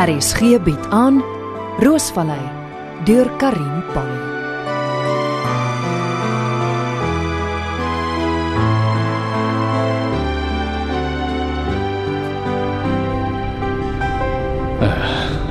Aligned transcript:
RSG 0.00 0.56
bied 0.64 0.84
aan 0.88 1.18
Roosvallei 1.84 2.40
deur 3.04 3.28
Karin 3.36 3.82
Pan. 3.92 4.08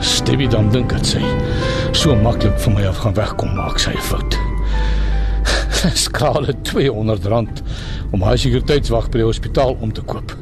Stevie 0.01 0.47
dan 0.49 0.71
dink 0.73 0.89
dit 0.95 1.05
sy 1.05 1.21
so 1.93 2.15
maklik 2.17 2.57
van 2.65 2.73
my 2.73 2.87
af 2.89 3.03
gaan 3.03 3.13
wegkom 3.19 3.53
maak 3.53 3.77
sy 3.77 3.93
fout. 4.07 4.39
Skale 6.07 6.55
R200 6.55 7.61
om 8.17 8.25
haar 8.25 8.41
sekuriteitswag 8.41 9.11
by 9.13 9.21
die 9.21 9.29
hospitaal 9.29 9.77
om 9.77 9.93
te 9.93 10.01
koop 10.01 10.33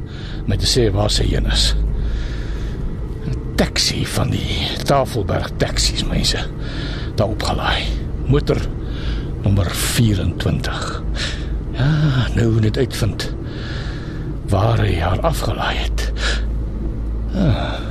met 0.48 0.64
te 0.64 0.72
sê 0.72 0.88
waar 0.96 1.12
sy 1.12 1.28
heen 1.28 1.52
is. 1.52 1.74
Taxi 3.58 4.04
van 4.06 4.30
die 4.30 4.68
Tafelberg 4.86 5.50
taksies 5.58 6.04
mense 6.06 6.38
daar 7.18 7.32
opgelaai. 7.32 7.82
Motor 8.30 8.60
nommer 9.42 9.66
24. 9.74 11.02
Ja, 11.74 11.90
nou 12.36 12.60
net 12.62 12.78
uitvind 12.78 13.26
waar 14.48 14.78
hy 14.78 14.94
haar 15.02 15.20
afgelaai 15.26 15.74
het. 15.76 16.06
Ah, 17.34 17.82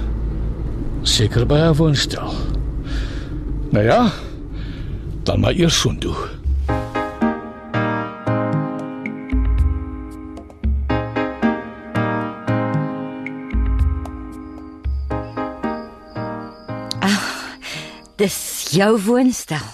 Seker 1.03 1.45
by 1.45 1.59
'n 1.59 1.75
woonstel. 1.75 2.31
Nou 3.71 3.85
ja, 3.85 4.11
dan 5.23 5.39
maar 5.39 5.53
eers 5.53 5.79
so 5.79 5.91
Dis 18.17 18.37
jou 18.73 18.93
woonstel. 19.05 19.65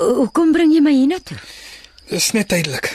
Hoekom 0.00 0.52
bring 0.52 0.72
jy 0.74 0.80
my 0.84 0.92
hiernatoe? 0.94 1.38
Dis 2.10 2.30
net 2.36 2.48
tydelik. 2.52 2.90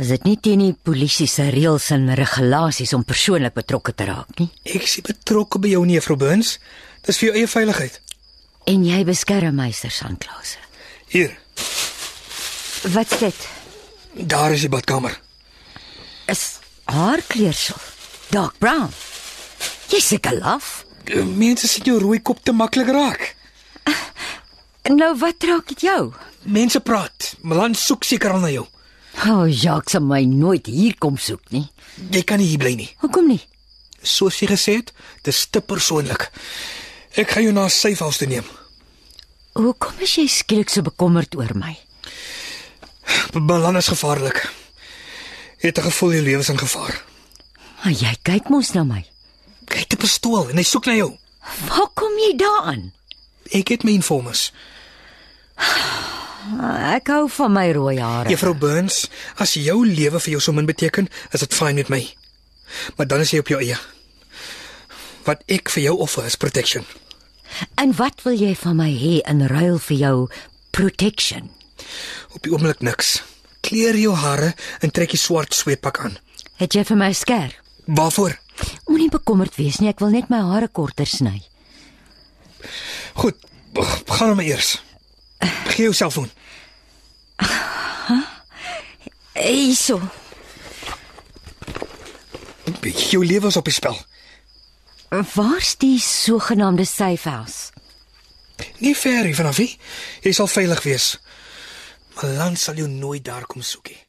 Is 0.00 0.08
dit 0.10 0.24
nie 0.26 0.36
teen 0.40 0.62
die 0.64 0.72
polisie 0.74 1.28
se 1.30 1.44
reëls 1.52 1.90
en 1.94 2.08
regulasies 2.18 2.92
om 2.96 3.04
persoonlik 3.06 3.54
betrokke 3.54 3.92
te 3.94 4.06
raak 4.08 4.32
nie? 4.40 4.48
Ek 4.64 4.82
is 4.88 4.96
betrokke 5.04 5.60
by 5.62 5.70
jou 5.74 5.82
nie, 5.86 5.98
Juffrou 5.98 6.16
Burns. 6.18 6.56
Dis 7.06 7.20
vir 7.20 7.28
jou 7.30 7.36
eie 7.42 7.48
veiligheid. 7.50 7.98
En 8.70 8.84
jy 8.86 9.02
beskerm 9.06 9.56
meester 9.58 9.90
Sanklause. 9.92 10.58
Hier, 11.12 11.34
Wat's 12.92 13.18
dit? 13.20 13.48
daar 14.12 14.52
is 14.52 14.64
die 14.64 14.68
badkamer. 14.72 15.14
Is 16.28 16.58
haar 16.90 17.20
kleursel 17.28 17.78
dark 18.32 18.56
brown. 18.58 18.90
Jy 19.92 20.00
seker 20.02 20.34
laf. 20.40 20.82
Mense 21.36 21.68
sien 21.68 21.84
jou 21.86 21.98
rooi 22.02 22.18
kop 22.24 22.40
te 22.44 22.52
maklik 22.56 22.88
raak. 22.92 23.34
Nou 24.90 25.12
wat 25.18 25.44
raak 25.46 25.68
dit 25.68 25.80
jou? 25.86 26.12
Mense 26.42 26.80
praat. 26.80 27.34
Milan 27.46 27.74
soek 27.74 28.04
seker 28.04 28.34
al 28.34 28.42
na 28.42 28.50
jou. 28.50 28.64
O, 29.12 29.30
oh, 29.30 29.46
Jacques 29.46 29.92
sal 29.92 30.02
my 30.02 30.24
nooit 30.26 30.66
hier 30.66 30.96
kom 30.98 31.18
soek 31.20 31.52
nie. 31.54 31.66
Jy 32.10 32.22
kan 32.26 32.40
nie 32.40 32.48
hier 32.50 32.58
bly 32.58 32.72
nie. 32.74 32.88
Hoekom 33.04 33.28
nie? 33.30 33.40
Soos 34.02 34.40
jy 34.40 34.48
gesê 34.50 34.80
het, 34.80 34.90
dis 35.22 35.44
te 35.52 35.60
persoonlik. 35.60 36.30
Ek 37.14 37.30
gaan 37.30 37.46
jou 37.46 37.52
na 37.54 37.68
safehouse 37.70 38.18
toe 38.18 38.28
neem. 38.30 38.48
Hoekom 39.54 40.00
is 40.02 40.16
jy 40.16 40.26
skielik 40.32 40.72
so 40.72 40.82
bekommerd 40.82 41.36
oor 41.38 41.52
my? 41.54 41.76
Milan 43.36 43.78
is 43.78 43.92
gevaarlik. 43.92 44.42
Jy 45.62 45.70
het 45.70 45.78
'n 45.78 45.88
gevoel 45.92 46.12
jou 46.12 46.22
lewe 46.22 46.40
is 46.40 46.48
in 46.48 46.58
gevaar. 46.58 47.04
Maar 47.84 47.92
jy 47.92 48.16
kyk 48.22 48.48
mos 48.48 48.72
na 48.74 48.84
my. 48.84 49.04
Hy 49.68 49.78
het 49.78 49.92
'n 49.92 49.96
pistool 49.96 50.48
en 50.50 50.56
hy 50.56 50.62
soek 50.64 50.86
na 50.86 50.94
jou. 50.94 51.18
Waar 51.68 51.90
kom 51.94 52.12
jy 52.18 52.36
daaraan? 52.36 52.92
Ek 53.52 53.68
het 53.74 53.84
my 53.84 53.92
informers. 53.92 54.50
Ek 56.92 57.10
hou 57.12 57.26
van 57.30 57.52
my 57.54 57.66
rooi 57.76 57.98
hare. 58.00 58.30
Juffrou 58.32 58.54
Burns, 58.58 59.04
as 59.40 59.54
jou 59.60 59.82
lewe 59.86 60.20
vir 60.20 60.34
jou 60.34 60.40
so 60.42 60.56
min 60.56 60.66
beteken, 60.68 61.08
is 61.32 61.44
dit 61.44 61.54
fyn 61.54 61.78
met 61.78 61.92
my. 61.92 62.02
Maar 62.96 63.06
dan 63.06 63.24
is 63.24 63.32
jy 63.34 63.42
op 63.44 63.52
jou 63.52 63.60
eie. 63.60 63.76
Wat 65.26 65.44
ek 65.52 65.70
vir 65.70 65.86
jou 65.90 65.98
offer 66.02 66.26
is 66.26 66.36
protection. 66.40 66.86
En 67.78 67.92
wat 67.98 68.24
wil 68.24 68.34
jy 68.34 68.54
van 68.58 68.78
my 68.80 68.88
hê 68.90 69.20
in 69.28 69.44
ruil 69.52 69.78
vir 69.86 69.98
jou 70.00 70.16
protection? 70.72 71.50
Op 72.32 72.42
die 72.42 72.52
oomblik 72.54 72.80
niks. 72.82 73.20
Kleer 73.62 73.94
jou 74.00 74.16
hare 74.18 74.54
en 74.80 74.90
trek 74.90 75.12
die 75.14 75.20
swart 75.20 75.54
sweetpak 75.54 76.00
aan. 76.02 76.16
Het 76.58 76.80
jy 76.80 76.86
vir 76.88 76.98
my 76.98 77.12
sker? 77.14 77.54
Waarvoor? 77.86 78.38
Moenie 78.88 79.12
bekommerd 79.12 79.54
wees 79.60 79.78
nie, 79.80 79.90
ek 79.92 80.02
wil 80.02 80.14
net 80.14 80.30
my 80.32 80.40
hare 80.48 80.68
korter 80.68 81.06
sny. 81.06 81.38
Goed, 83.14 83.36
gaan 84.06 84.36
maar 84.36 84.44
eers. 84.44 84.82
Gee 85.72 85.88
jou 85.88 85.94
selfoon. 85.94 86.30
Eiso. 89.32 90.00
Jou 93.10 93.26
lewe 93.26 93.46
is 93.46 93.56
op 93.56 93.64
die 93.64 93.74
spel. 93.74 93.96
Waar's 95.34 95.76
die 95.76 95.98
sogenaamde 96.00 96.84
safe 96.84 97.28
house? 97.28 97.72
Nie 98.78 98.96
ver 98.96 99.24
hier 99.24 99.36
vanaf 99.36 99.58
nie. 99.58 99.78
Jy 100.24 100.32
sal 100.32 100.48
veilig 100.48 100.82
wees. 100.86 101.08
Malan 102.16 102.56
sal 102.56 102.80
jou 102.80 102.88
nooit 102.88 103.24
daar 103.24 103.46
kom 103.46 103.62
soek 103.62 103.92
nie. 103.92 104.00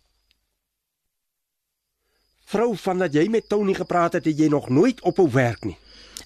Vrou, 2.54 2.76
vandat 2.78 3.16
jy 3.16 3.26
met 3.34 3.48
Tony 3.50 3.74
gepraat 3.74 4.20
het, 4.20 4.28
het 4.30 4.38
jy 4.38 4.48
nog 4.52 4.70
nooit 4.70 5.02
ophou 5.02 5.26
werk 5.34 5.64
nie. 5.66 5.78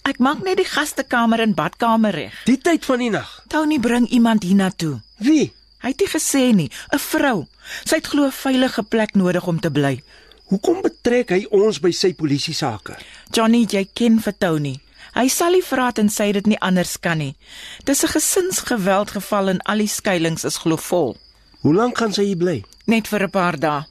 Ek 0.03 0.20
maak 0.20 0.44
net 0.44 0.58
die 0.58 0.66
gastekamer 0.66 1.40
en 1.40 1.53
badkamer 1.53 2.14
reg. 2.16 2.34
Die 2.46 2.58
tyd 2.58 2.86
van 2.86 3.00
die 3.00 3.09
nag. 3.09 3.44
Tony 3.48 3.80
bring 3.80 4.08
iemand 4.08 4.44
hiernatoe. 4.44 5.02
Wie? 5.18 5.53
Hy 5.84 5.90
het 5.94 6.00
nie 6.00 6.09
gesê 6.09 6.53
nie, 6.56 6.72
'n 6.94 7.00
vrou. 7.00 7.48
Sy 7.86 7.96
het 7.96 8.08
glo 8.08 8.25
'n 8.25 8.31
veilige 8.31 8.84
plek 8.84 9.16
nodig 9.16 9.48
om 9.48 9.59
te 9.59 9.72
bly. 9.72 10.02
Hoekom 10.48 10.81
betrek 10.81 11.30
hy 11.30 11.46
ons 11.52 11.80
by 11.80 11.92
sy 11.92 12.14
polisie 12.14 12.53
sake? 12.53 12.96
Johnny, 13.31 13.66
jy 13.70 13.88
ken 13.94 14.20
vir 14.20 14.34
Tony. 14.38 14.80
Hy 15.14 15.28
sal 15.28 15.52
nie 15.52 15.64
vra 15.66 15.92
en 15.98 16.09
sê 16.09 16.31
dit 16.31 16.46
nie 16.46 16.59
anders 16.59 16.98
kan 17.00 17.18
nie. 17.18 17.36
Dis 17.84 18.04
'n 18.04 18.08
gesinsgeweld 18.08 19.12
geval 19.12 19.50
en 19.50 19.62
al 19.62 19.78
die 19.78 19.88
skuilings 19.88 20.44
is 20.46 20.58
glo 20.58 20.78
vol. 20.78 21.18
Hoe 21.62 21.74
lank 21.74 21.98
gaan 21.98 22.14
sy 22.14 22.24
hier 22.24 22.38
bly? 22.38 22.64
Net 22.86 23.08
vir 23.08 23.24
'n 23.24 23.30
paar 23.30 23.59
dae. 23.59 23.86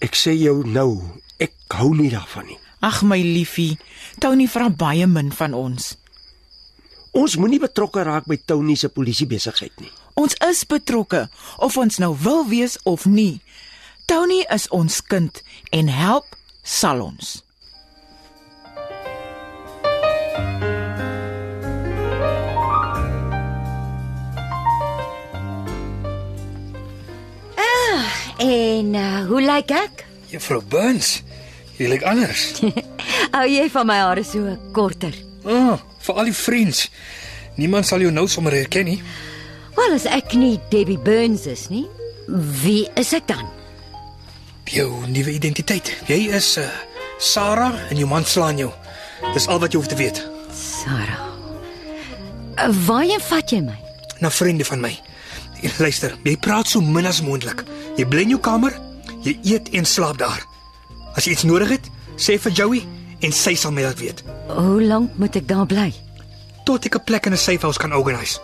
Ek 0.00 0.14
sê 0.14 0.32
jou 0.32 0.62
nou, 0.66 1.02
ek 1.38 1.52
hou 1.68 1.94
nie 1.94 2.10
daarvan 2.10 2.46
nie. 2.46 2.58
Ag 2.80 3.02
my 3.02 3.18
liefie, 3.22 3.78
Tony 4.20 4.48
vra 4.48 4.68
baie 4.70 5.06
min 5.06 5.30
van 5.38 5.54
ons. 5.54 5.94
Ons 7.16 7.36
moenie 7.40 7.60
betrokke 7.60 8.04
raak 8.04 8.28
by 8.28 8.36
Tony 8.44 8.76
se 8.76 8.88
polisiebesigheid 8.92 9.80
nie. 9.80 9.92
Ons 10.16 10.36
is 10.48 10.64
betrokke 10.68 11.26
of 11.62 11.76
ons 11.76 12.00
nou 12.00 12.12
wil 12.24 12.44
wees 12.48 12.78
of 12.84 13.06
nie. 13.06 13.40
Tony 14.06 14.44
is 14.52 14.68
ons 14.72 15.00
kind 15.00 15.42
en 15.72 15.90
help 15.92 16.36
sal 16.62 17.02
ons. 17.04 17.40
En 28.36 28.94
uh, 28.94 29.24
hoe 29.26 29.40
lyk 29.40 29.70
ek? 29.72 30.02
Juffrou 30.28 30.60
Burns, 30.60 31.22
jy 31.78 31.90
lyk 31.90 32.04
anders. 32.08 32.48
Hou 33.36 33.46
jy 33.48 33.68
van 33.72 33.88
my 33.88 33.98
hare 34.00 34.24
so 34.24 34.56
korter? 34.76 35.14
Ah, 35.46 35.78
vir 36.02 36.20
al 36.20 36.30
die 36.30 36.36
vriends. 36.36 36.86
Niemand 37.56 37.88
sal 37.88 38.04
jou 38.04 38.12
nou 38.12 38.26
sommer 38.28 38.56
herken 38.56 38.88
nie. 38.90 38.98
Wel, 39.76 39.94
as 39.96 40.06
ek 40.08 40.34
nie 40.36 40.56
Debbie 40.72 40.98
Burns 41.00 41.46
is 41.50 41.66
nie, 41.72 41.84
wie 42.62 42.86
is 42.96 43.12
ek 43.16 43.28
dan? 43.28 43.44
Jou 44.72 44.88
nuwe 45.06 45.36
identiteit. 45.36 45.92
Jy 46.10 46.26
is 46.36 46.56
uh, 46.60 46.66
Sarah 47.22 47.76
en 47.90 48.00
jou 48.00 48.08
man 48.08 48.24
slaan 48.26 48.58
jou. 48.60 48.72
Dis 49.34 49.46
al 49.48 49.60
wat 49.62 49.72
jy 49.72 49.80
hoef 49.80 49.90
te 49.92 49.98
weet. 50.00 50.22
Sarah. 50.56 51.22
Uh, 52.56 52.72
waarheen 52.88 53.22
vat 53.28 53.52
jy 53.52 53.60
my? 53.64 53.76
Na 54.24 54.32
vriende 54.32 54.64
van 54.64 54.82
my. 54.82 54.92
Luister, 55.80 56.16
jy 56.24 56.36
praat 56.40 56.72
so 56.72 56.80
min 56.84 57.08
as 57.08 57.22
moontlik. 57.24 57.62
Jy 57.96 58.08
bly 58.08 58.26
in 58.26 58.36
jou 58.36 58.42
kamer, 58.42 58.74
jy 59.24 59.36
eet 59.44 59.72
en 59.76 59.88
slaap 59.88 60.20
daar. 60.20 60.44
As 61.16 61.24
jy 61.24 61.32
iets 61.32 61.46
nodig 61.48 61.70
het, 61.72 61.86
sê 62.20 62.36
vir 62.36 62.52
Joey 62.52 62.82
en 63.24 63.32
sy 63.32 63.54
sal 63.56 63.72
my 63.72 63.86
laat 63.86 64.00
weet. 64.02 64.20
Hoe 64.52 64.82
lank 64.84 65.16
moet 65.16 65.38
ek 65.40 65.48
daar 65.48 65.64
bly? 65.68 65.88
Tot 66.68 66.84
ek 66.84 66.96
'n 66.96 67.04
plek 67.08 67.26
in 67.26 67.32
'n 67.32 67.40
safehouse 67.40 67.80
kan 67.80 67.92
organise. 67.92 68.40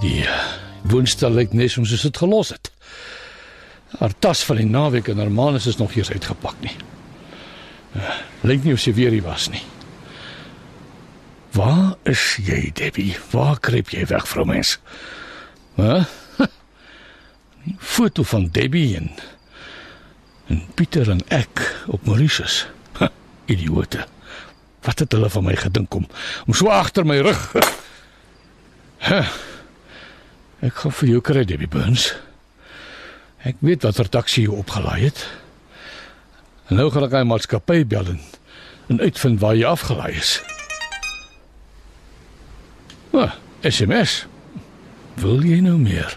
Die 0.00 0.20
eh, 0.26 0.44
woonstel 0.82 1.30
lyk 1.30 1.52
net 1.52 1.70
soos 1.70 1.92
ons 1.92 2.02
dit 2.02 2.16
gelos 2.16 2.48
het. 2.48 2.72
Haar 3.98 4.12
tas 4.18 4.44
van 4.44 4.56
die 4.56 4.66
naweek 4.66 5.08
en 5.08 5.18
Hermanus 5.18 5.66
is 5.66 5.76
nog 5.76 5.94
eers 5.94 6.10
uitgepak 6.10 6.56
nie. 6.60 6.76
Uh, 7.96 8.02
lyk 8.42 8.64
nie 8.64 8.72
of 8.74 8.80
sy 8.80 8.92
weer 8.92 9.10
hier 9.10 9.22
was 9.22 9.48
nie. 9.48 9.62
Waar 11.54 11.94
is 12.02 12.38
jy, 12.42 12.70
Debbie? 12.74 13.14
Waar 13.30 13.60
kruip 13.62 13.92
jy 13.94 14.02
weg, 14.10 14.26
vrou 14.26 14.42
mens? 14.46 14.78
Hæ? 15.78 16.02
'n 17.64 17.78
Foto 17.94 18.22
van 18.22 18.48
Debbie 18.50 18.96
en 18.96 19.10
en 20.48 20.66
Pieter 20.74 21.10
en 21.10 21.22
ek 21.28 21.62
op 21.86 22.06
Mauritius. 22.06 22.66
Ha, 22.98 23.10
idiote. 23.46 24.06
Wat 24.82 24.98
het 24.98 25.12
hulle 25.12 25.30
van 25.30 25.44
my 25.44 25.54
gedink 25.56 25.94
om 25.94 26.06
om 26.46 26.54
so 26.54 26.68
agter 26.68 27.06
my 27.06 27.18
rug? 27.20 27.40
Ha. 29.04 29.20
Ek 30.64 30.74
gaan 30.80 30.92
vir 30.96 31.08
jou 31.08 31.20
kry, 31.20 31.42
Debbie 31.44 31.68
Burns. 31.68 32.14
Ek 33.44 33.60
weet 33.60 33.84
watter 33.84 34.08
taxi 34.08 34.46
jy 34.46 34.48
opgelaai 34.48 35.04
het. 35.04 35.26
En 36.72 36.80
nou 36.80 36.88
gaan 36.90 37.04
ek 37.04 37.12
aan 37.12 37.28
maatskappy 37.28 37.84
bel 37.84 38.16
en 38.88 39.00
uitvind 39.04 39.40
waar 39.44 39.54
jy 39.60 39.68
afgelaai 39.68 40.16
is. 40.16 40.40
Ah, 43.14 43.36
SMS. 43.62 44.24
Wil 45.22 45.44
jy 45.46 45.60
nou 45.62 45.76
meer? 45.78 46.16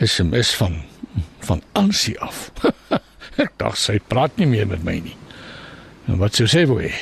SMS 0.00 0.54
van 0.56 0.80
van 1.44 1.60
Ansie 1.76 2.14
af. 2.20 2.48
ek 3.42 3.56
dink 3.60 3.76
sy 3.76 3.98
praat 4.08 4.36
nie 4.40 4.48
meer 4.48 4.68
met 4.70 4.84
my 4.86 4.96
nie. 5.04 5.16
En 6.08 6.20
wat 6.20 6.38
sou 6.38 6.46
sy 6.48 6.64
wou 6.68 6.78
hê? 6.80 6.92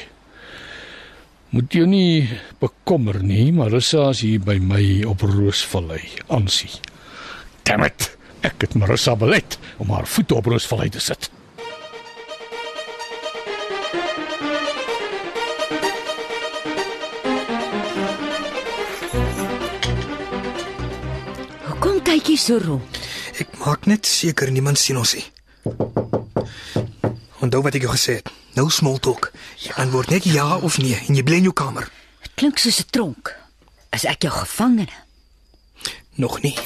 Moet 1.55 1.79
jy 1.79 1.87
nie 1.89 2.27
bekommer 2.61 3.21
nie, 3.23 3.53
Marissa 3.55 4.09
is 4.13 4.25
hier 4.27 4.43
by 4.45 4.59
my 4.61 4.83
op 5.09 5.23
Roosvallei, 5.25 6.03
Ansie. 6.35 6.75
Damn 7.65 7.87
it. 7.87 8.11
Ek 8.43 8.67
het 8.67 8.77
Marissa 8.79 9.15
belet 9.19 9.59
om 9.83 9.95
haar 9.95 10.07
voete 10.11 10.37
op 10.39 10.51
Roosvallei 10.51 10.91
te 10.93 11.03
sit. 11.03 11.31
Jy 22.09 22.37
so 22.41 22.57
rond? 22.61 22.99
Ek 23.41 23.53
maak 23.61 23.87
net 23.89 24.07
seker 24.09 24.51
niemand 24.53 24.79
sien 24.81 24.97
ons 24.99 25.13
nie. 25.17 25.25
Onthou 27.45 27.61
wat 27.65 27.77
ek 27.79 27.85
jou 27.85 27.93
gesê 27.93 28.19
het. 28.19 28.31
Nou 28.57 28.67
small 28.73 28.99
talk. 29.05 29.31
Jy 29.63 29.73
antwoord 29.81 30.11
net 30.13 30.27
ja 30.29 30.57
of 30.59 30.79
nee 30.83 30.97
en 31.07 31.15
jy 31.19 31.23
bly 31.25 31.39
in 31.43 31.49
jou 31.51 31.55
kamer. 31.57 31.87
Dit 32.25 32.33
klink 32.41 32.59
soos 32.59 32.81
'n 32.81 32.89
tronk. 32.91 33.33
Is 33.93 34.05
ek 34.05 34.23
jou 34.25 34.33
gevangene? 34.33 34.93
Nog 36.17 36.41
nie. 36.43 36.57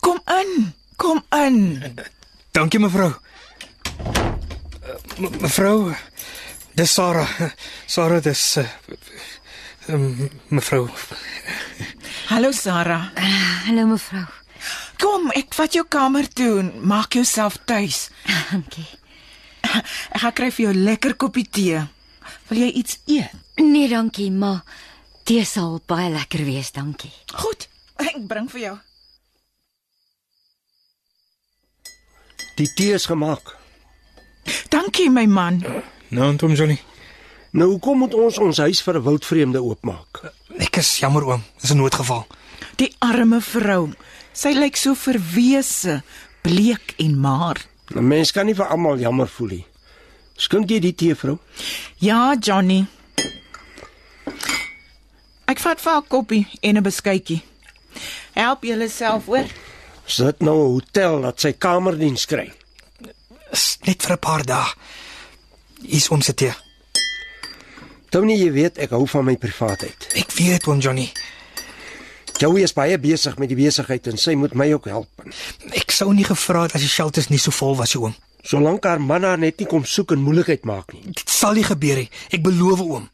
Kom 0.00 0.20
in. 0.26 0.72
Kom 0.96 1.22
in. 1.32 1.96
Dankie 2.52 2.78
mevrou. 2.80 3.12
Uh, 3.12 4.98
me- 5.18 5.30
mevrou, 5.40 5.94
dis 6.74 6.92
Sarah. 6.92 7.28
Sarah 7.86 8.20
dis 8.22 8.56
uh, 8.56 8.68
mevrou. 10.48 10.88
Hallo 12.30 12.52
Sarah. 12.52 13.10
Hallo 13.66 13.86
mevrou. 13.86 14.24
Kom, 15.02 15.30
ek 15.34 15.54
vat 15.58 15.74
jou 15.74 15.82
kamer 15.90 16.28
toe 16.30 16.60
en 16.60 16.68
maak 16.86 17.16
jouself 17.18 17.56
tuis. 17.66 18.08
Dankie. 18.50 18.86
Ek 20.14 20.20
gaan 20.22 20.34
kry 20.36 20.50
vir 20.54 20.64
jou 20.68 20.74
lekker 20.76 21.16
koppie 21.18 21.46
tee. 21.48 21.80
Wil 22.50 22.60
jy 22.62 22.68
iets 22.82 22.98
eet? 23.10 23.34
Nee, 23.58 23.88
dankie, 23.90 24.28
maar 24.30 24.62
tee 25.26 25.44
sal 25.48 25.80
baie 25.88 26.10
lekker 26.12 26.44
wees, 26.46 26.70
dankie. 26.74 27.10
Goed, 27.34 27.66
ek 28.02 28.18
bring 28.28 28.48
vir 28.52 28.62
jou. 28.62 28.76
Die 32.58 32.68
tee 32.76 32.94
is 32.98 33.06
gemaak. 33.10 33.54
Dankie 34.70 35.08
my 35.10 35.26
man. 35.30 35.62
Nou, 36.12 36.30
Tom 36.36 36.54
Johnny. 36.58 36.78
Nou 37.52 37.68
hoekom 37.74 38.04
moet 38.04 38.14
ons 38.16 38.38
ons 38.40 38.58
huis 38.64 38.80
vir 38.82 38.96
'n 38.98 39.04
wildvreemde 39.04 39.60
oopmaak? 39.62 40.22
Ek 40.62 40.78
is 40.78 40.90
jammer 41.02 41.24
oom. 41.26 41.42
Dis 41.60 41.72
'n 41.72 41.76
noodgeval. 41.76 42.26
Die 42.76 42.94
arme 42.98 43.40
vrou. 43.40 43.90
Sy 44.32 44.52
lyk 44.54 44.76
so 44.76 44.94
verwese, 44.94 46.02
bleek 46.42 46.94
en 46.96 47.20
maar. 47.20 47.58
'n 47.94 48.06
Mens 48.06 48.30
kan 48.32 48.46
nie 48.46 48.54
vir 48.54 48.66
almal 48.66 48.98
jammer 48.98 49.28
voel 49.28 49.48
nie. 49.48 49.66
Skink 50.36 50.70
jy 50.70 50.78
die 50.80 50.94
tee, 50.94 51.14
vrou? 51.14 51.38
Ja, 51.98 52.36
Johnny. 52.40 52.86
Ek 55.46 55.58
vat 55.58 55.80
vir 55.80 55.96
'n 55.96 56.06
koppie 56.08 56.46
en 56.62 56.76
'n 56.76 56.82
beskuitjie. 56.82 57.42
Help 58.34 58.64
jouself 58.64 59.26
hoor. 59.26 59.46
Is 60.06 60.16
dit 60.16 60.40
nou 60.40 60.56
'n 60.56 60.72
hotel 60.72 61.20
dat 61.20 61.40
sy 61.40 61.52
kamerdiens 61.52 62.26
kry? 62.26 62.52
Is 63.50 63.78
net 63.84 64.02
vir 64.02 64.12
'n 64.12 64.18
paar 64.18 64.44
dae. 64.44 64.74
Is 65.82 66.08
ons 66.08 66.26
dit 66.26 66.40
hier. 66.40 66.61
Tony, 68.12 68.34
jy 68.36 68.50
weet 68.52 68.76
ek 68.84 68.90
hou 68.92 69.06
van 69.08 69.24
my 69.24 69.32
privaatheid. 69.40 70.10
Ek 70.20 70.34
weet 70.36 70.66
oom 70.68 70.82
Johnny. 70.84 71.06
Joey 72.36 72.66
is 72.66 72.74
baie 72.76 72.98
besig 73.00 73.38
met 73.40 73.48
die 73.48 73.56
besigheid 73.56 74.10
en 74.10 74.18
sy 74.20 74.34
moet 74.36 74.52
my 74.52 74.66
ook 74.74 74.90
help. 74.92 75.22
Ek 75.72 75.94
sou 75.96 76.10
nie 76.12 76.26
gevra 76.28 76.66
het 76.66 76.74
as 76.76 76.84
die 76.84 76.90
shelters 76.92 77.30
nie 77.32 77.40
so 77.40 77.54
vol 77.56 77.72
was, 77.78 77.94
oom. 77.96 78.12
Solank 78.44 78.84
haar 78.84 79.00
man 79.00 79.24
haar 79.24 79.40
net 79.40 79.62
nie 79.62 79.68
kom 79.70 79.86
soek 79.88 80.12
en 80.12 80.20
moeilikheid 80.20 80.68
maak 80.68 80.92
nie. 80.92 81.06
Dit 81.08 81.32
sal 81.32 81.56
nie 81.56 81.64
gebeur 81.64 82.02
nie. 82.02 82.10
Ek 82.36 82.44
beloof 82.44 82.82
oom. 82.84 83.08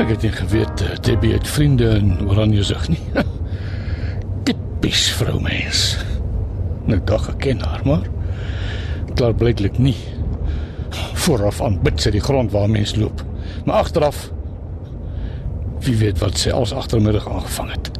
Ek 0.00 0.14
het 0.14 0.24
nie 0.24 0.32
geweet 0.38 0.86
eh, 0.86 0.96
Debbie 1.04 1.34
het 1.36 1.52
vriende 1.52 1.92
in 2.00 2.16
Oranje 2.30 2.64
sig 2.64 2.88
nie. 2.96 3.04
Tipies 4.80 5.10
vroumens. 5.12 5.80
Nou 6.88 6.96
dag 7.04 7.24
geken 7.24 7.58
haar, 7.60 7.82
maar 7.84 8.06
klaar 9.12 9.34
blyklik 9.36 9.76
nie. 9.76 9.96
Vooraf 11.20 11.58
aanbid 11.60 12.00
sy 12.00 12.14
die 12.14 12.22
grond 12.24 12.48
waar 12.54 12.70
mens 12.72 12.94
loop. 12.96 13.20
Maar 13.66 13.82
agteraf 13.84 14.30
wie 15.84 15.98
weet 16.00 16.22
wat 16.24 16.40
sy 16.40 16.54
als 16.56 16.72
agtermiddag 16.72 17.28
aangevang 17.28 17.74
het. 17.74 17.90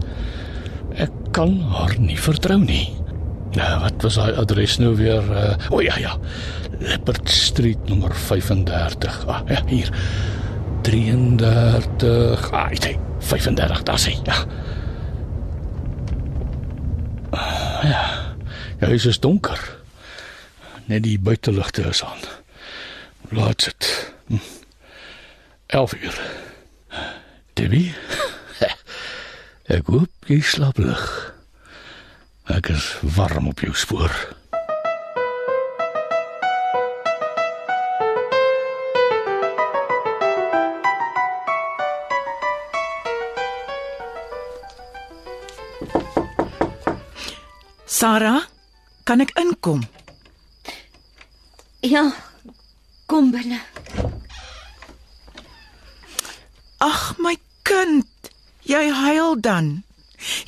Ek 1.05 1.12
kan 1.37 1.53
haar 1.75 1.93
nie 2.00 2.17
vertrou 2.17 2.56
nie. 2.65 2.87
Nou, 3.59 3.69
wat 3.85 4.00
was 4.09 4.17
haar 4.17 4.41
adres 4.41 4.79
nou 4.81 4.94
weer? 4.97 5.29
Uh, 5.29 5.53
o 5.69 5.82
ja 5.85 6.00
ja. 6.00 6.17
Leopard 6.81 7.29
Street 7.29 7.93
nommer 7.93 8.17
35. 8.17 9.21
Ah, 9.29 9.44
ja, 9.53 9.61
hier. 9.69 9.93
33. 10.88 12.50
Ah, 12.56 12.73
ek 12.73 12.81
sê 12.88 12.97
35, 13.35 13.85
daar 13.85 14.00
sê. 14.00 14.17
Ja. 14.25 14.41
Ah, 17.31 17.69
Ja. 17.82 18.35
Ja, 18.81 18.87
huis 18.87 19.05
is 19.05 19.20
donker. 19.20 19.77
Net 20.84 21.03
die 21.03 21.19
buiteligte 21.19 21.82
is 21.82 22.05
aan. 22.05 22.19
Laat 23.29 23.65
dit. 23.65 24.13
Hm. 24.27 24.37
11 25.67 25.94
uur. 25.94 26.20
Debbie. 27.53 27.94
Ek 29.77 29.87
hoop 29.87 30.10
jy 30.27 30.41
slaap 30.43 30.81
lig. 30.82 31.05
Ek 32.51 32.72
is 32.75 32.96
warm 33.15 33.46
op 33.53 33.60
jou 33.63 33.75
spoor. 33.77 34.15
Sarah, 48.01 48.41
kan 49.05 49.21
ek 49.21 49.35
inkom? 49.37 49.83
Ja. 51.85 52.07
Kom 53.05 53.29
binne. 53.29 53.59
Ag 56.81 57.21
my 57.21 57.35
kind, 57.69 58.09
jy 58.65 58.87
huil 58.89 59.37
dan. 59.45 59.83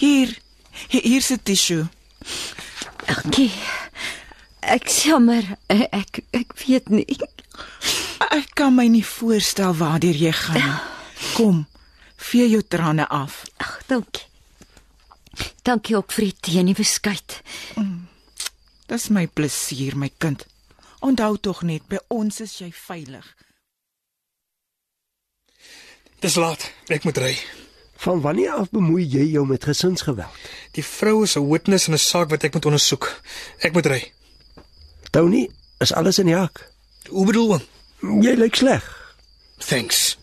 Hier, 0.01 0.33
hier 0.89 1.05
hier's 1.05 1.29
'n 1.29 1.45
tissue. 1.45 1.85
Dankie. 3.05 3.53
Ek 4.65 4.89
jammer. 4.89 5.45
Ek 5.69 6.25
ek 6.33 6.57
weet 6.65 6.89
nie. 6.89 7.21
Ek 8.33 8.49
kan 8.57 8.73
my 8.73 8.89
nie 8.89 9.05
voorstel 9.05 9.77
waartoe 9.77 10.17
jy 10.17 10.33
gaan 10.33 10.57
nie. 10.57 10.81
Kom, 11.37 11.67
vee 12.17 12.49
jou 12.49 12.65
trane 12.65 13.05
af. 13.09 13.45
Ag, 13.61 13.83
dankie. 13.93 14.32
Dankie 15.62 15.97
ook 15.97 16.12
vir 16.12 16.25
die 16.25 16.37
tee 16.41 16.59
en 16.61 16.67
die 16.67 16.75
beskuit. 16.75 17.43
Dis 18.87 19.09
my 19.09 19.27
plesier, 19.27 19.97
my 19.97 20.11
kind. 20.19 20.47
Onthou 21.01 21.37
tog 21.41 21.62
net, 21.62 21.87
by 21.89 21.99
ons 22.09 22.41
is 22.41 22.59
jy 22.61 22.71
veilig. 22.73 23.27
Dis 26.23 26.37
laat. 26.39 26.69
Ek 26.93 27.05
moet 27.05 27.19
ry. 27.19 27.33
Van 28.03 28.21
wanneer 28.23 28.53
af 28.59 28.71
bemoei 28.71 29.05
jy 29.07 29.25
jou 29.33 29.47
met 29.47 29.65
gesinsgeweld? 29.65 30.31
Die 30.75 30.85
vrou 30.85 31.23
is 31.23 31.37
'n 31.37 31.49
witness 31.49 31.87
in 31.89 31.95
'n 31.95 31.99
saak 31.99 32.31
wat 32.31 32.45
ek 32.45 32.55
moet 32.55 32.65
ondersoek. 32.65 33.23
Ek 33.61 33.73
moet 33.73 33.87
ry. 33.87 34.12
Tony, 35.11 35.51
is 35.81 35.93
alles 35.93 36.19
in 36.19 36.27
die 36.27 36.37
hak? 36.37 36.71
Hoe 37.09 37.27
bedoel 37.27 37.53
oom? 37.53 37.62
Jy 38.23 38.35
lyk 38.35 38.55
sleg. 38.55 39.15
Thanks. 39.59 40.19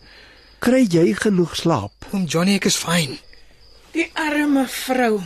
Kry 0.58 0.86
jy 0.88 1.14
genoeg 1.14 1.56
slaap? 1.56 1.92
Oom 2.12 2.24
Johnny, 2.24 2.54
ek 2.54 2.64
is 2.64 2.76
fyn. 2.76 3.18
Die 3.92 4.06
arme 4.14 4.66
vrou. 4.68 5.20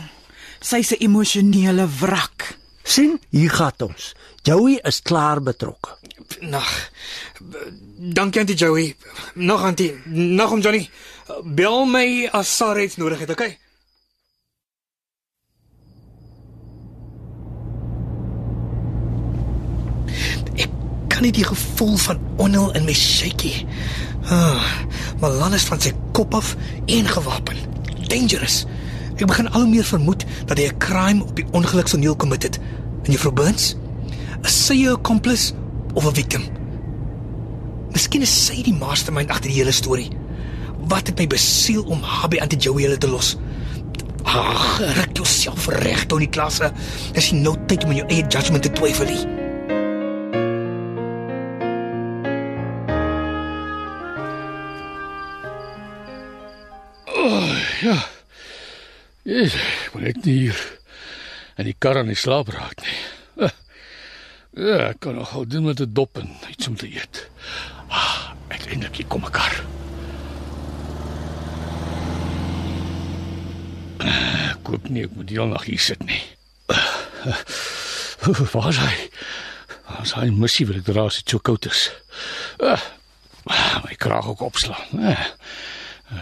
Sy's 0.59 0.91
'n 0.91 1.03
emosionele 1.03 1.87
wrak. 1.99 2.57
sien, 2.85 3.19
hier 3.29 3.49
gaan 3.49 3.71
ons. 3.77 4.13
Joey 4.43 4.79
is 4.83 5.01
klaar 5.01 5.41
betrokke. 5.41 5.97
Nag. 6.39 6.91
Dankie 7.97 8.39
Auntie 8.39 8.55
Joey. 8.55 8.95
Nog 9.33 9.61
Auntie, 9.61 9.95
nog 10.05 10.51
om 10.51 10.59
Johnny. 10.59 10.89
Bel 11.43 11.85
my 11.85 12.29
as 12.31 12.55
Sarah 12.55 12.83
iets 12.83 12.95
nodig 12.95 13.19
het, 13.19 13.29
okay? 13.29 13.57
Ek 20.55 20.69
kan 21.07 21.21
nie 21.21 21.31
die 21.31 21.45
gevoel 21.45 21.97
van 21.97 22.21
onheil 22.37 22.71
in 22.73 22.85
my 22.85 22.93
shaky. 22.93 23.65
Ah, 24.29 24.61
Malan 25.19 25.53
is 25.53 25.65
van 25.65 25.81
sy 25.81 25.93
kop 26.13 26.33
af 26.33 26.55
ingewapen. 26.85 27.74
Dangerous. 28.07 28.65
Ek 29.15 29.27
begin 29.27 29.47
al 29.51 29.63
hoe 29.63 29.69
meer 29.69 29.87
vermoed 29.87 30.25
dat 30.45 30.57
hy 30.57 30.67
'n 30.67 30.77
crime 30.77 31.23
op 31.23 31.35
die 31.35 31.45
ongelukstoneel 31.51 32.15
commit 32.15 32.43
het. 32.43 32.59
En 33.03 33.11
juffrou 33.11 33.33
Burns, 33.33 33.75
is 34.43 34.65
sy 34.65 34.73
'n 34.73 34.95
accomplice 34.95 35.53
of 35.93 36.05
'n 36.05 36.13
victim? 36.13 36.43
Miskien 37.91 38.21
is 38.21 38.45
sy 38.45 38.61
die 38.61 38.73
mastermind 38.73 39.29
agter 39.29 39.49
die 39.49 39.59
hele 39.59 39.71
storie. 39.71 40.09
Wat 40.87 41.07
het 41.07 41.17
my 41.17 41.27
besiel 41.27 41.83
om 41.83 42.01
haar 42.01 42.29
by 42.29 42.37
Auntie 42.37 42.59
Joey 42.59 42.83
hulle 42.83 42.97
te 42.97 43.07
los? 43.07 43.37
Ag, 44.23 44.79
rek 44.79 45.17
jouself 45.17 45.67
reg 45.67 46.05
tot 46.05 46.19
die 46.19 46.29
klasse. 46.29 46.71
Is 47.13 47.29
jy 47.29 47.37
nou 47.37 47.55
tyd 47.67 47.83
om 47.83 47.91
in 47.91 47.97
jou 47.97 48.07
eie 48.07 48.25
judgment 48.27 48.63
te 48.63 48.71
twyfel 48.71 49.05
nie? 49.05 49.34
Ek 59.25 59.93
moet 59.93 60.03
net 60.05 60.25
nie 60.25 60.33
hier 60.45 60.59
in 61.57 61.65
die 61.69 61.75
kar 61.81 61.97
aan 61.97 62.11
die 62.11 62.17
slaap 62.19 62.51
raak 62.53 62.81
nie. 62.85 63.49
Ja, 64.55 64.75
ek 64.93 64.99
kan 65.03 65.17
nog 65.17 65.31
gou 65.33 65.43
doen 65.49 65.65
met 65.65 65.81
'n 65.81 65.93
dop 65.93 66.17
en 66.17 66.29
iets 66.49 66.67
om 66.67 66.75
te 66.77 66.87
eet. 66.87 67.27
Ah, 67.89 68.31
uiteindelik 68.49 68.95
hier 68.95 69.05
kom 69.07 69.25
'n 69.25 69.31
kar. 69.31 69.55
Eh, 73.99 74.49
Ek 74.51 74.63
koop 74.63 74.89
nie 74.89 75.03
ek 75.03 75.11
moet 75.15 75.27
die 75.27 75.39
nag 75.39 75.63
hier 75.65 75.79
sit 75.79 76.03
nie. 76.05 76.21
Waar 78.53 78.69
is 78.69 78.77
hy? 78.77 79.09
Waar 79.87 80.01
is 80.03 80.13
hy? 80.13 80.29
Missie 80.29 80.65
wil 80.67 80.77
ek 80.77 80.85
dra 80.85 81.05
as 81.05 81.15
dit 81.15 81.29
so 81.29 81.39
koud 81.39 81.65
is. 81.65 81.91
Ah, 82.59 82.81
my 83.83 83.95
kraag 83.95 84.25
ook 84.27 84.41
opslaan. 84.41 84.99
Eh, 85.01 85.25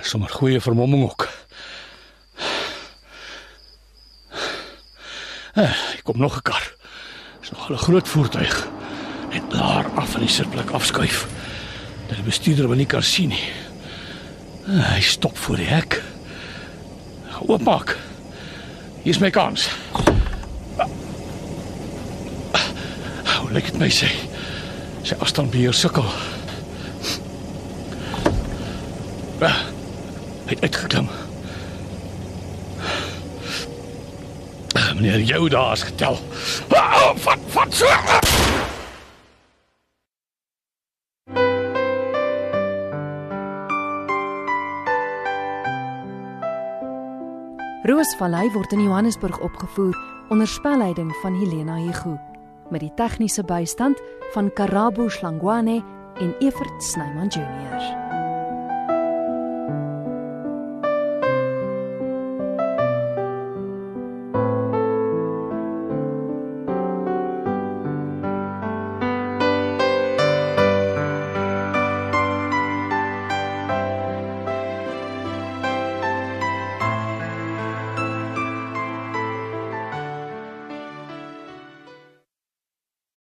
sommer 0.01 0.29
goeie 0.29 0.61
vermomming 0.61 1.03
ook. 1.03 1.27
Hier 5.53 6.01
kom 6.03 6.17
nog 6.17 6.35
'n 6.37 6.41
kar. 6.41 6.73
Dis 7.39 7.51
nog 7.51 7.69
'n 7.69 7.77
groot 7.77 8.07
voertuig. 8.07 8.67
Net 9.31 9.51
daar 9.51 9.85
af 9.95 10.09
van 10.09 10.19
die 10.19 10.29
sitplek 10.29 10.69
afskuif. 10.69 11.27
Dat 12.07 12.15
die 12.15 12.23
bestuurder 12.25 12.67
wel 12.67 12.77
nie 12.77 12.85
kan 12.85 13.03
sien 13.03 13.27
nie. 13.29 13.51
Eh, 14.67 14.93
Hy 14.93 15.01
stop 15.01 15.37
voor 15.37 15.55
die 15.55 15.65
hek. 15.65 16.01
Oopmaak. 17.47 17.97
Hier's 19.03 19.17
my 19.19 19.29
kans. 19.29 19.69
Hoe 23.39 23.51
lyk 23.51 23.65
dit 23.65 23.77
my 23.77 23.89
sê? 23.89 24.07
Sy 25.01 25.15
afstandbeheer 25.19 25.73
sukkel. 25.73 26.05
Ah, 29.39 29.55
Hy 30.45 30.49
het 30.49 30.61
uitgeklim. 30.61 31.09
Meneer 34.93 35.19
jou 35.19 35.49
daar 35.49 35.71
is 35.73 35.83
getel. 35.83 36.19
Ah, 36.69 37.15
Wat 37.23 37.39
wat 37.53 37.73
so? 37.73 37.85
Roosvallei 47.83 48.47
word 48.53 48.71
in 48.71 48.83
Johannesburg 48.83 49.39
opgevoer 49.43 49.97
onder 50.29 50.47
spelleiding 50.47 51.11
van 51.21 51.35
Helena 51.35 51.75
Hugo 51.75 52.19
met 52.71 52.79
die 52.81 52.93
tegniese 52.95 53.43
bystand 53.43 53.99
van 54.33 54.53
Karabo 54.53 55.09
Slangwane 55.09 55.83
en 56.19 56.35
Evert 56.39 56.83
Snyman 56.83 57.27
Junior. 57.27 58.12